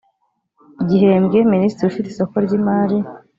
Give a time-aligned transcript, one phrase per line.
[0.81, 2.97] igihembwe minisitiri ufite isoko ry imari